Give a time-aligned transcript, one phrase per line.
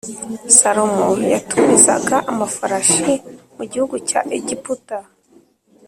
[0.57, 3.11] Salomo yatumizaga amafarashi
[3.55, 4.97] mu gihugu cya Egiputa